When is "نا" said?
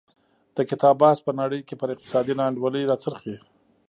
2.37-2.43